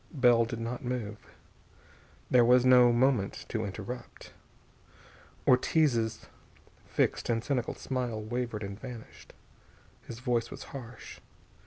[0.11, 1.19] Bell did not move.
[2.31, 4.33] This was no moment to interrupt.
[5.47, 6.25] Ortiz's
[6.87, 9.33] fixed and cynical smile wavered and vanished.
[10.03, 11.19] His voice was harsh.